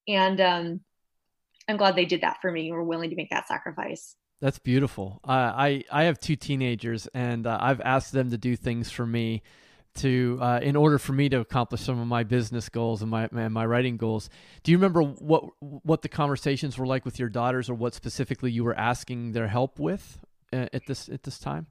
[0.08, 0.82] And um,
[1.68, 2.68] I'm glad they did that for me.
[2.68, 4.16] And were willing to make that sacrifice.
[4.42, 5.20] That's beautiful.
[5.24, 9.06] Uh, I I have two teenagers, and uh, I've asked them to do things for
[9.06, 9.44] me
[9.96, 13.28] to uh, in order for me to accomplish some of my business goals and my
[13.32, 14.30] and my writing goals.
[14.64, 18.52] Do you remember what what the conversations were like with your daughters, or what specifically
[18.52, 20.20] you were asking their help with
[20.54, 21.68] uh, at this at this time?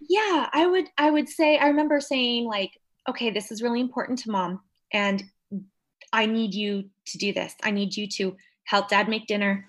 [0.00, 2.72] Yeah, I would I would say I remember saying like,
[3.08, 4.60] okay, this is really important to mom,
[4.92, 5.22] and
[6.12, 7.54] I need you to do this.
[7.62, 9.66] I need you to help dad make dinner.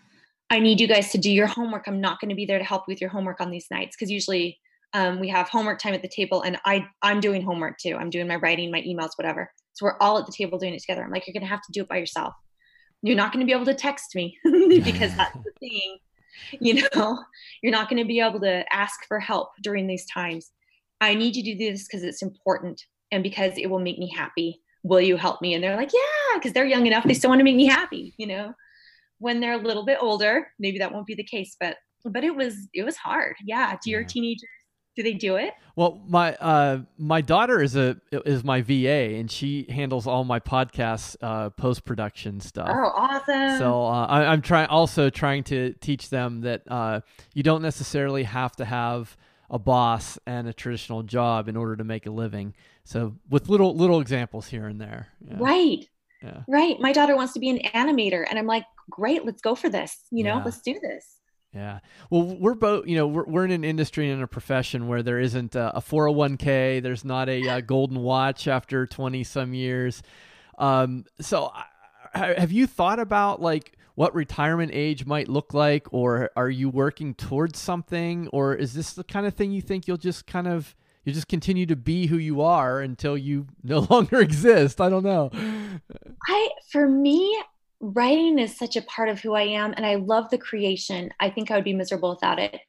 [0.50, 1.88] I need you guys to do your homework.
[1.88, 4.12] I'm not going to be there to help with your homework on these nights because
[4.12, 4.60] usually
[4.94, 7.96] um, we have homework time at the table and I I'm doing homework too.
[7.96, 9.52] I'm doing my writing, my emails, whatever.
[9.74, 11.04] So we're all at the table doing it together.
[11.04, 12.34] I'm like, you're going to have to do it by yourself.
[13.02, 15.98] You're not going to be able to text me because that's the thing.
[16.60, 17.24] You know,
[17.62, 20.52] you're not going to be able to ask for help during these times.
[21.00, 24.12] I need you to do this because it's important and because it will make me
[24.16, 24.62] happy.
[24.84, 25.54] Will you help me?
[25.54, 27.06] And they're like, yeah, because they're young enough.
[27.06, 28.54] They still want to make me happy, you know?
[29.22, 32.36] when they're a little bit older maybe that won't be the case but but it
[32.36, 34.50] was it was hard yeah do your teenagers
[34.96, 39.30] do they do it well my uh my daughter is a is my va and
[39.32, 44.68] she handles all my podcast uh post-production stuff oh awesome so uh, I, i'm trying
[44.68, 47.02] also trying to teach them that uh
[47.34, 49.16] you don't necessarily have to have
[49.50, 53.76] a boss and a traditional job in order to make a living so with little
[53.76, 55.36] little examples here and there yeah.
[55.38, 55.86] right
[56.24, 56.42] yeah.
[56.48, 59.70] right my daughter wants to be an animator and i'm like great, let's go for
[59.70, 59.98] this.
[60.12, 60.44] You know, yeah.
[60.44, 61.18] let's do this.
[61.54, 61.80] Yeah.
[62.10, 65.20] Well, we're both, you know, we're, we're in an industry and a profession where there
[65.20, 70.02] isn't a, a 401k, there's not a, a, golden watch after 20 some years.
[70.58, 71.52] Um, so
[72.14, 77.14] have you thought about like what retirement age might look like, or are you working
[77.14, 80.76] towards something, or is this the kind of thing you think you'll just kind of,
[81.04, 84.80] you just continue to be who you are until you no longer exist?
[84.80, 85.30] I don't know.
[86.28, 87.38] I, for me,
[87.82, 91.10] writing is such a part of who I am and I love the creation.
[91.20, 92.62] I think I would be miserable without it.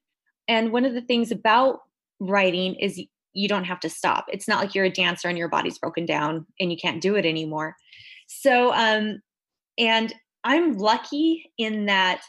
[0.48, 1.80] And one of the things about
[2.18, 3.00] writing is
[3.34, 4.26] you don't have to stop.
[4.28, 7.14] It's not like you're a dancer and your body's broken down and you can't do
[7.14, 7.76] it anymore.
[8.26, 9.20] So, um,
[9.78, 12.22] and I'm lucky in that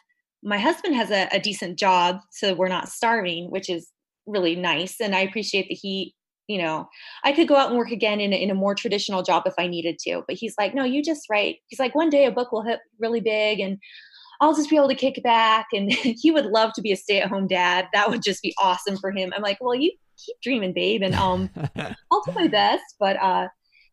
[0.44, 3.90] my husband has a, a decent job, so we're not starving, which is
[4.26, 5.00] really nice.
[5.00, 6.14] And I appreciate that he
[6.48, 6.88] you know
[7.24, 9.54] i could go out and work again in a, in a more traditional job if
[9.58, 12.32] i needed to but he's like no you just write he's like one day a
[12.32, 13.78] book will hit really big and
[14.42, 17.48] i'll just be able to kick back and he would love to be a stay-at-home
[17.48, 21.02] dad that would just be awesome for him i'm like well you keep dreaming babe
[21.02, 21.50] and um
[22.12, 23.48] i'll do my best but uh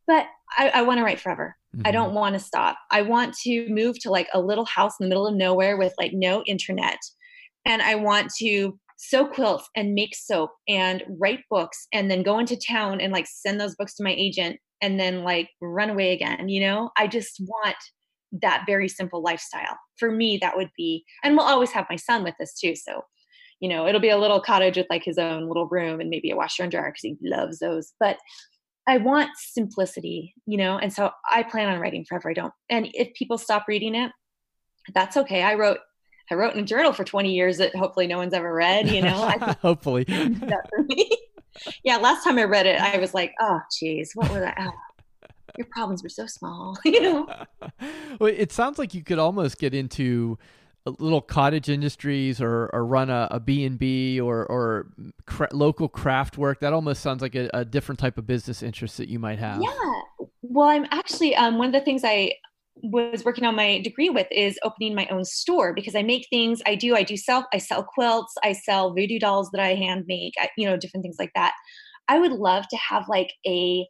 [0.07, 0.27] but
[0.59, 1.87] i, I want to write forever mm-hmm.
[1.87, 5.05] i don't want to stop i want to move to like a little house in
[5.05, 6.99] the middle of nowhere with like no internet
[7.65, 12.39] and i want to sew quilts and make soap and write books and then go
[12.39, 16.13] into town and like send those books to my agent and then like run away
[16.13, 16.91] again you know?
[16.99, 17.77] I just want
[18.33, 19.79] that very simple lifestyle.
[19.99, 23.03] For me that would be and we'll always have my son with us too so
[23.59, 26.31] you know it'll be a little cottage with like his own little room and maybe
[26.31, 28.19] a washer and dryer because he loves those but
[28.87, 30.77] i want simplicity you know?
[30.79, 34.13] And so i plan on writing forever i don't and if people stop reading it
[34.95, 35.43] that's okay.
[35.43, 35.79] I wrote
[36.31, 39.03] I wrote in a journal for 20 years that hopefully no one's ever read, you
[39.03, 39.29] know.
[39.63, 40.05] hopefully.
[40.09, 41.11] that for me.
[41.83, 44.57] yeah, last time I read it, I was like, oh, geez, what was that?
[44.59, 44.73] Oh,
[45.57, 47.29] your problems were so small, you know.
[48.19, 50.39] well, it sounds like you could almost get into
[50.87, 54.87] little cottage industries or, or run a, a B&B or, or
[55.27, 56.61] cra- local craft work.
[56.61, 59.61] That almost sounds like a, a, different type of business interest that you might have.
[59.61, 60.01] Yeah.
[60.41, 62.33] Well, I'm actually, um, one of the things I,
[62.77, 66.63] was working on my degree with is opening my own store because I make things.
[66.67, 66.97] I do.
[66.97, 67.47] I do sell.
[67.53, 68.35] I sell quilts.
[68.43, 70.35] I sell voodoo dolls that I hand make.
[70.39, 71.53] I, you know, different things like that.
[72.09, 73.87] I would love to have like a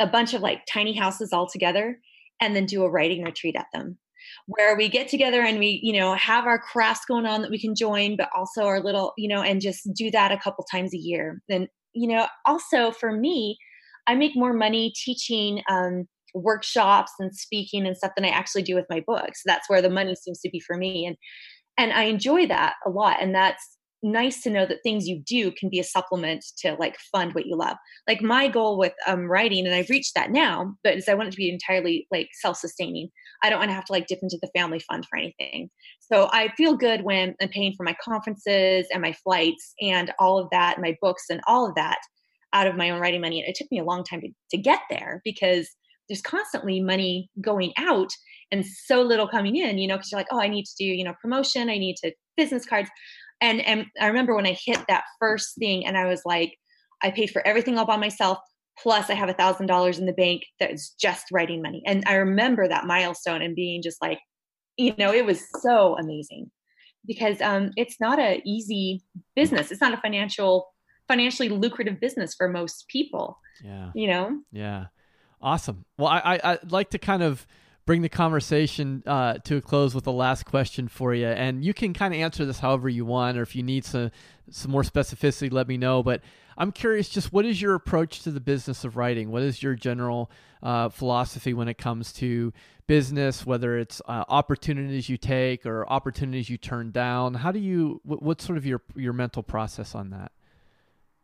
[0.00, 1.98] a bunch of like tiny houses all together,
[2.40, 3.98] and then do a writing retreat at them,
[4.46, 7.60] where we get together and we you know have our crafts going on that we
[7.60, 10.94] can join, but also our little you know, and just do that a couple times
[10.94, 11.42] a year.
[11.48, 13.58] Then you know, also for me,
[14.06, 15.62] I make more money teaching.
[15.68, 19.42] Um, workshops and speaking and stuff than I actually do with my books.
[19.44, 21.06] That's where the money seems to be for me.
[21.06, 21.16] And
[21.76, 23.18] and I enjoy that a lot.
[23.22, 26.96] And that's nice to know that things you do can be a supplement to like
[27.12, 27.76] fund what you love.
[28.06, 31.28] Like my goal with um, writing, and I've reached that now, but is I want
[31.28, 33.08] it to be entirely like self-sustaining.
[33.42, 35.70] I don't want to have to like dip into the family fund for anything.
[36.00, 40.38] So I feel good when I'm paying for my conferences and my flights and all
[40.38, 41.98] of that, my books and all of that
[42.52, 43.40] out of my own writing money.
[43.40, 45.68] And it took me a long time to, to get there because
[46.08, 48.10] there's constantly money going out
[48.50, 50.84] and so little coming in, you know, because you're like, oh, I need to do,
[50.84, 52.88] you know, promotion, I need to business cards
[53.40, 56.56] and and I remember when I hit that first thing, and I was like,
[57.02, 58.38] I paid for everything all by myself.
[58.80, 61.82] Plus, I have a thousand dollars in the bank that's just writing money.
[61.84, 64.20] And I remember that milestone and being just like,
[64.76, 66.50] you know, it was so amazing
[67.04, 69.02] because um, it's not a easy
[69.34, 69.72] business.
[69.72, 70.68] It's not a financial,
[71.08, 73.36] financially lucrative business for most people.
[73.64, 73.90] Yeah.
[73.96, 74.40] You know.
[74.52, 74.86] Yeah.
[75.40, 75.84] Awesome.
[75.96, 77.46] Well, I, I I'd like to kind of
[77.88, 81.26] bring the conversation uh, to a close with the last question for you.
[81.26, 84.10] And you can kind of answer this however you want, or if you need some
[84.50, 86.02] some more specificity, let me know.
[86.02, 86.20] But
[86.58, 89.30] I'm curious, just what is your approach to the business of writing?
[89.30, 90.30] What is your general
[90.62, 92.52] uh, philosophy when it comes to
[92.86, 93.46] business?
[93.46, 98.02] Whether it's uh, opportunities you take or opportunities you turn down, how do you?
[98.04, 100.32] What, what's sort of your your mental process on that?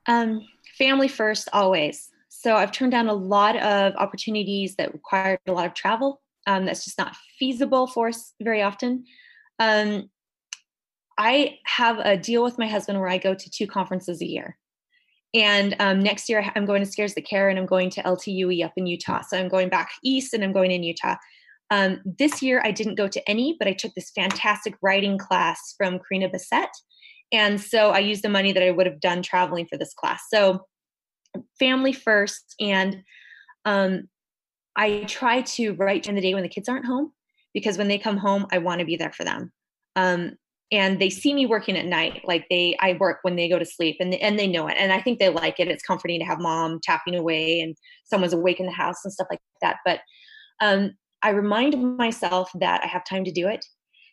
[0.06, 0.46] Um,
[0.78, 2.10] family first, always.
[2.36, 6.66] So I've turned down a lot of opportunities that required a lot of travel um,
[6.66, 9.04] that's just not feasible for us very often.
[9.58, 10.10] Um,
[11.16, 14.58] I have a deal with my husband where I go to two conferences a year.
[15.32, 18.64] And um, next year, I'm going to Scares That Care and I'm going to LTUE
[18.64, 19.22] up in Utah.
[19.22, 21.16] So I'm going back east and I'm going in Utah.
[21.70, 25.74] Um, this year, I didn't go to any, but I took this fantastic writing class
[25.76, 26.74] from Karina Bessette.
[27.32, 30.24] And so I used the money that I would have done traveling for this class.
[30.28, 30.66] So
[31.58, 32.54] family first.
[32.60, 33.02] And
[33.64, 34.08] um,
[34.76, 37.12] I try to write during the day when the kids aren't home
[37.52, 39.52] because when they come home, I want to be there for them.
[39.96, 40.32] Um,
[40.72, 43.64] and they see me working at night, like they, I work when they go to
[43.64, 45.68] sleep, and and they know it, and I think they like it.
[45.68, 49.28] It's comforting to have mom tapping away and someone's awake in the house and stuff
[49.30, 49.76] like that.
[49.84, 50.00] But
[50.60, 50.92] um,
[51.22, 53.64] I remind myself that I have time to do it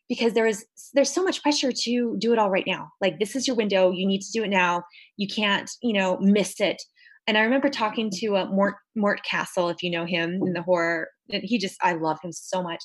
[0.07, 2.89] because there is there's so much pressure to do it all right now.
[2.99, 4.83] Like this is your window, you need to do it now.
[5.17, 6.81] You can't, you know, miss it.
[7.27, 10.61] And I remember talking to uh, Mort Mort Castle, if you know him in the
[10.61, 11.07] horror.
[11.27, 12.81] He just I love him so much.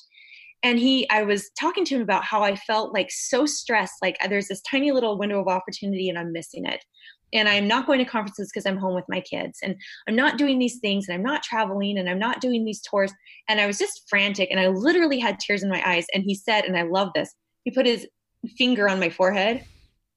[0.63, 4.17] And he, I was talking to him about how I felt like so stressed, like
[4.23, 6.83] uh, there's this tiny little window of opportunity and I'm missing it.
[7.33, 9.59] And I'm not going to conferences because I'm home with my kids.
[9.61, 9.75] And
[10.07, 13.11] I'm not doing these things and I'm not traveling and I'm not doing these tours.
[13.47, 16.07] And I was just frantic and I literally had tears in my eyes.
[16.13, 18.07] And he said, and I love this, he put his
[18.57, 19.63] finger on my forehead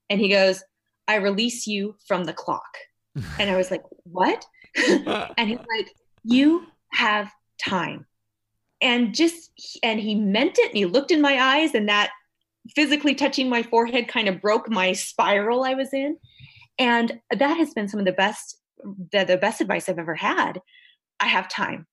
[0.09, 0.63] and he goes,
[1.09, 2.79] I release you from the clock
[3.39, 4.45] and I was like, what?
[4.77, 5.89] and he's like,
[6.25, 7.31] you have
[7.63, 8.07] time.
[8.81, 9.51] And just,
[9.83, 10.69] and he meant it.
[10.69, 12.11] And he looked in my eyes, and that
[12.75, 16.17] physically touching my forehead kind of broke my spiral I was in.
[16.79, 18.57] And that has been some of the best,
[19.13, 20.61] the, the best advice I've ever had.
[21.19, 21.87] I have time.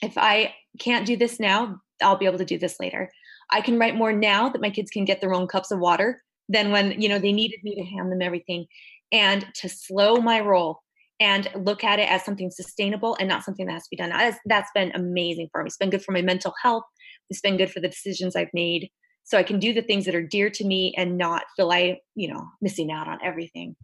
[0.00, 3.10] If I can't do this now, I'll be able to do this later.
[3.50, 6.22] I can write more now that my kids can get their own cups of water
[6.48, 8.66] than when, you know, they needed me to hand them everything
[9.12, 10.80] and to slow my roll
[11.20, 14.10] and look at it as something sustainable and not something that has to be done.
[14.10, 15.68] That's, that's been amazing for me.
[15.68, 16.82] It's been good for my mental health.
[17.30, 18.90] It's been good for the decisions I've made.
[19.24, 22.00] So I can do the things that are dear to me and not feel like,
[22.16, 23.76] you know, missing out on everything.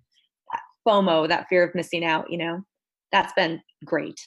[0.50, 2.62] That FOMO, that fear of missing out, you know,
[3.12, 4.18] that's been great.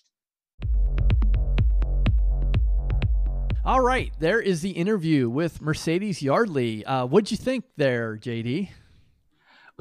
[3.64, 6.84] All right, there is the interview with Mercedes Yardley.
[6.86, 8.70] Uh, what'd you think there, JD?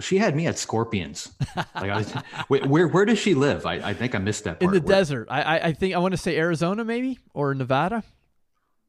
[0.01, 1.33] She had me at Scorpions.
[1.75, 2.17] Like,
[2.49, 3.67] was, where, where does she live?
[3.67, 4.61] I, I think I missed that.
[4.61, 4.75] Part.
[4.75, 5.29] In the where, desert.
[5.31, 8.03] I I think I want to say Arizona, maybe or Nevada.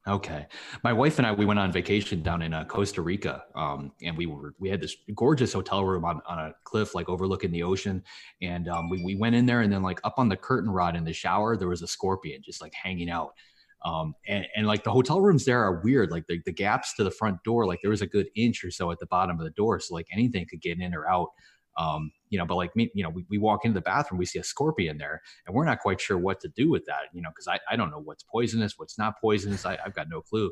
[0.08, 0.48] Okay,
[0.84, 4.18] my wife and I we went on vacation down in uh, Costa Rica, um, and
[4.18, 7.62] we were we had this gorgeous hotel room on, on a cliff like overlooking the
[7.62, 8.04] ocean,
[8.42, 10.96] and um, we we went in there, and then like up on the curtain rod
[10.96, 13.36] in the shower there was a scorpion just like hanging out,
[13.84, 16.12] um, and, and like the hotel rooms there are weird.
[16.12, 18.72] Like the, the gaps to the front door, like there was a good inch or
[18.72, 19.80] so at the bottom of the door.
[19.80, 21.30] So like anything could get in or out.
[21.78, 24.26] Um, you know, but like me, you know, we, we walk into the bathroom, we
[24.26, 27.22] see a scorpion there, and we're not quite sure what to do with that, you
[27.22, 29.66] know, because I, I don't know what's poisonous, what's not poisonous.
[29.66, 30.52] I, have got no clue.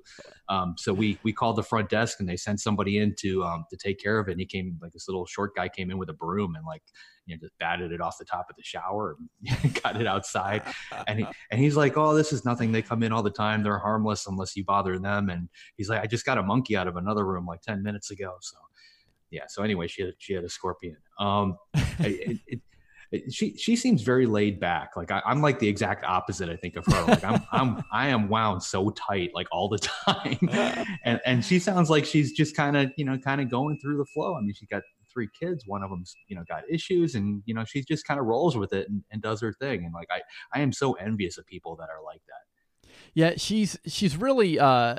[0.50, 3.66] Um, so we we called the front desk and they sent somebody in to um,
[3.70, 4.34] to take care of it.
[4.34, 6.84] And he came like this little short guy came in with a broom and like
[7.26, 9.16] you know just batted it off the top of the shower
[9.64, 10.64] and got it outside.
[11.08, 12.74] And he and he's like, oh, this is nothing.
[12.74, 13.64] They come in all the time.
[13.64, 15.30] They're harmless unless you bother them.
[15.30, 15.48] And
[15.78, 18.36] he's like, I just got a monkey out of another room like ten minutes ago.
[18.42, 18.58] So
[19.32, 19.44] yeah.
[19.48, 20.98] So anyway, she had she had a scorpion.
[21.20, 21.58] Um,
[22.00, 22.60] it, it,
[23.12, 24.96] it, she she seems very laid back.
[24.96, 26.50] Like I, am like the exact opposite.
[26.50, 27.04] I think of her.
[27.04, 30.38] Like I'm I'm I am wound so tight like all the time,
[31.06, 33.98] and and she sounds like she's just kind of you know kind of going through
[33.98, 34.36] the flow.
[34.36, 35.64] I mean, she got three kids.
[35.66, 38.56] One of them's you know got issues, and you know she just kind of rolls
[38.56, 39.86] with it and, and does her thing.
[39.86, 40.22] And like I
[40.54, 42.92] I am so envious of people that are like that.
[43.16, 44.96] Yeah, she's she's really uh,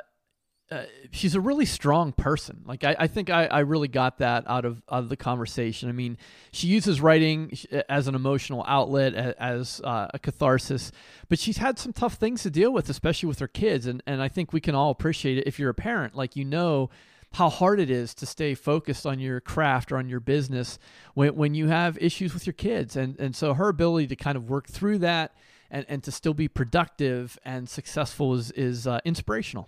[0.71, 2.63] uh, she's a really strong person.
[2.65, 5.89] Like I, I think I, I really got that out of out of the conversation.
[5.89, 6.17] I mean,
[6.53, 7.57] she uses writing
[7.89, 10.93] as an emotional outlet, as uh, a catharsis,
[11.27, 13.85] but she's had some tough things to deal with, especially with her kids.
[13.85, 16.45] And and I think we can all appreciate it if you're a parent, like you
[16.45, 16.89] know
[17.33, 20.79] how hard it is to stay focused on your craft or on your business
[21.15, 22.95] when when you have issues with your kids.
[22.95, 25.35] And and so her ability to kind of work through that
[25.69, 29.67] and, and to still be productive and successful is is uh, inspirational.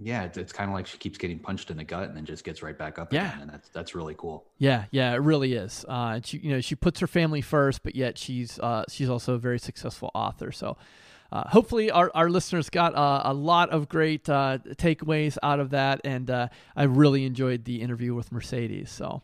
[0.00, 2.24] Yeah, it's, it's kind of like she keeps getting punched in the gut and then
[2.24, 3.28] just gets right back up yeah.
[3.28, 4.44] again, and that's that's really cool.
[4.58, 5.84] Yeah, yeah, it really is.
[5.88, 9.34] Uh, she, you know, she puts her family first, but yet she's uh, she's also
[9.34, 10.52] a very successful author.
[10.52, 10.76] So,
[11.32, 15.70] uh, hopefully, our, our listeners got uh, a lot of great uh, takeaways out of
[15.70, 18.90] that, and uh, I really enjoyed the interview with Mercedes.
[18.90, 19.22] So,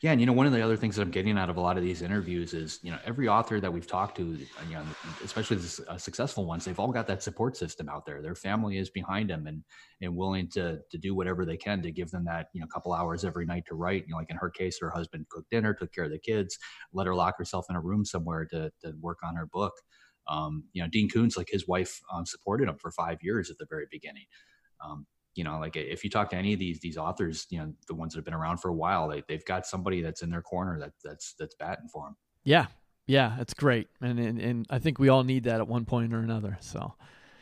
[0.00, 1.60] yeah, and you know, one of the other things that I'm getting out of a
[1.60, 4.82] lot of these interviews is, you know, every author that we've talked to, you know,
[5.24, 8.22] especially the uh, successful ones, they've all got that support system out there.
[8.22, 9.62] Their family is behind them and
[10.00, 12.92] and willing to to do whatever they can to give them that, you know, couple
[12.92, 14.04] hours every night to write.
[14.06, 16.58] You know, like in her case, her husband cooked dinner, took care of the kids,
[16.92, 19.74] let her lock herself in a room somewhere to to work on her book.
[20.28, 23.58] Um, you know, Dean Koontz, like his wife, um, supported him for five years at
[23.58, 24.26] the very beginning.
[24.84, 27.72] Um, you know, like if you talk to any of these these authors, you know,
[27.86, 30.30] the ones that have been around for a while, they they've got somebody that's in
[30.30, 32.16] their corner that that's that's batting for them.
[32.44, 32.66] Yeah,
[33.06, 36.12] yeah, it's great, and and, and I think we all need that at one point
[36.12, 36.58] or another.
[36.60, 36.94] So,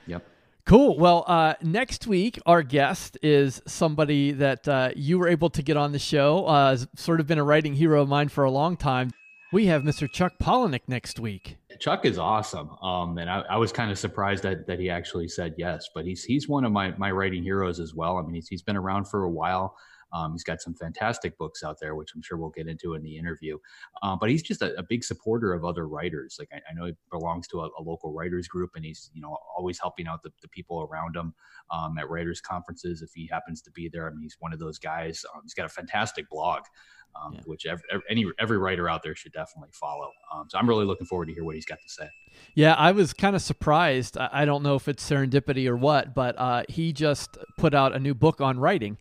[0.07, 0.27] yep.
[0.67, 0.99] Cool.
[0.99, 5.79] Well, uh, next week our guest is somebody that uh, you were able to get
[5.79, 6.45] on the show.
[6.45, 9.11] Uh, has sort of been a writing hero of mine for a long time.
[9.51, 10.13] We have Mr.
[10.13, 11.57] Chuck Palahniuk next week.
[11.79, 15.29] Chuck is awesome, um, and I, I, was kind of surprised that that he actually
[15.29, 15.89] said yes.
[15.95, 18.19] But he's he's one of my my writing heroes as well.
[18.19, 19.77] I mean, he's he's been around for a while.
[20.13, 23.03] Um, he's got some fantastic books out there, which I'm sure we'll get into in
[23.03, 23.59] the interview.
[24.03, 26.37] Uh, but he's just a, a, big supporter of other writers.
[26.39, 29.21] Like I, I know he belongs to a, a, local writers group, and he's you
[29.21, 31.35] know always helping out the, the people around him
[31.71, 34.07] um, at writers conferences if he happens to be there.
[34.07, 35.25] I mean, he's one of those guys.
[35.35, 36.63] Um, he's got a fantastic blog.
[37.21, 37.41] Um, yeah.
[37.47, 40.13] which every, any every writer out there should definitely follow.
[40.33, 42.09] Um, so I'm really looking forward to hear what he's got to say.
[42.55, 44.17] Yeah, I was kind of surprised.
[44.17, 47.99] I don't know if it's serendipity or what, but uh, he just put out a
[47.99, 48.99] new book on writing,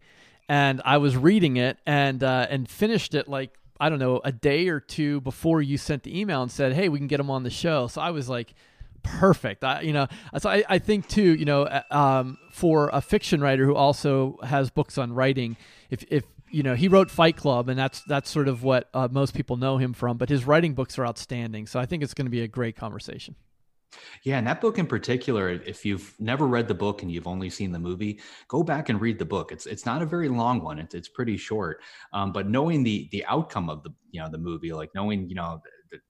[0.50, 4.32] and I was reading it and uh, and finished it like I don't know a
[4.32, 7.30] day or two before you sent the email and said, "Hey, we can get him
[7.30, 8.54] on the show." So I was like,
[9.04, 9.64] perfect.
[9.64, 10.08] I, you know,
[10.38, 14.38] so I, I think too, you know, uh, um, for a fiction writer who also
[14.44, 15.58] has books on writing,
[15.90, 19.08] if if you know he wrote Fight Club, and that's that's sort of what uh,
[19.12, 20.18] most people know him from.
[20.18, 22.76] But his writing books are outstanding, so I think it's going to be a great
[22.76, 23.36] conversation.
[24.24, 27.50] Yeah, and that book in particular, if you've never read the book and you've only
[27.50, 29.52] seen the movie, go back and read the book.
[29.52, 31.82] It's it's not a very long one; it's it's pretty short.
[32.14, 35.36] Um, but knowing the the outcome of the you know the movie, like knowing you
[35.36, 35.62] know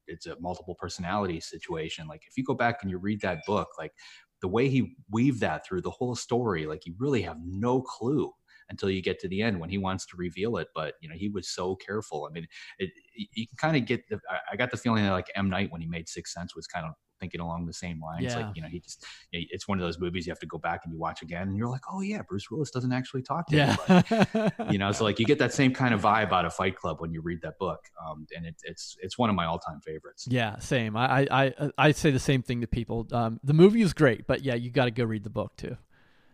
[0.07, 3.69] it's a multiple personality situation, like if you go back and you read that book,
[3.77, 3.93] like
[4.41, 8.31] the way he weaved that through the whole story, like you really have no clue
[8.70, 10.68] until you get to the end when he wants to reveal it.
[10.76, 12.28] But you know, he was so careful.
[12.30, 12.47] I mean,
[12.80, 14.07] it, you can kind of get.
[14.09, 14.20] The,
[14.51, 16.86] I got the feeling that like M Night when he made Sixth Sense was kind
[16.86, 18.24] of thinking along the same lines.
[18.24, 18.47] Yeah.
[18.47, 20.45] Like, you know, he just, you know, it's one of those movies you have to
[20.45, 23.22] go back and you watch again and you're like, oh yeah, Bruce Willis doesn't actually
[23.22, 24.49] talk to yeah.
[24.72, 27.01] you know, so like you get that same kind of vibe out of Fight Club
[27.01, 27.80] when you read that book.
[28.05, 30.28] Um, and it, it's, it's one of my all time favorites.
[30.30, 30.95] Yeah, same.
[30.95, 33.07] I, I, I say the same thing to people.
[33.11, 35.78] Um, the movie is great, but yeah, you got to go read the book too.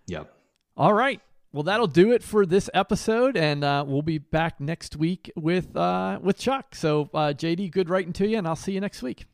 [0.08, 0.34] Yep.
[0.76, 1.22] All right.
[1.54, 5.78] Well, that'll do it for this episode, and uh, we'll be back next week with
[5.78, 6.74] uh, with Chuck.
[6.74, 9.28] So, uh, JD, good writing to you, and I'll see you next week.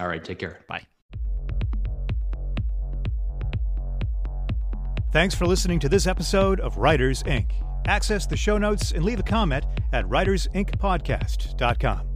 [0.00, 0.60] All right, take care.
[0.66, 0.86] Bye.
[5.12, 7.52] Thanks for listening to this episode of Writers Ink.
[7.86, 12.11] Access the show notes and leave a comment at writersinkpodcast.com.